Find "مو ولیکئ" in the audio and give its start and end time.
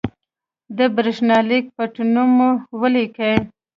2.37-3.35